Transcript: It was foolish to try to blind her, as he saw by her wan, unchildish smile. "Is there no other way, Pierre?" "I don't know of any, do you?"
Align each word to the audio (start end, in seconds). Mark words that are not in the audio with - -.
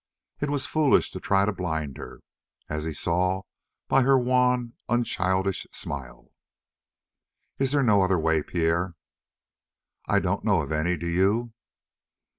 It 0.39 0.49
was 0.49 0.65
foolish 0.65 1.11
to 1.11 1.19
try 1.19 1.45
to 1.45 1.53
blind 1.53 1.99
her, 1.99 2.21
as 2.67 2.85
he 2.85 2.91
saw 2.91 3.43
by 3.87 4.01
her 4.01 4.17
wan, 4.17 4.73
unchildish 4.89 5.67
smile. 5.71 6.31
"Is 7.59 7.71
there 7.73 7.83
no 7.83 8.01
other 8.01 8.17
way, 8.17 8.41
Pierre?" 8.41 8.95
"I 10.07 10.17
don't 10.19 10.43
know 10.43 10.63
of 10.63 10.71
any, 10.71 10.97
do 10.97 11.07
you?" 11.07 11.53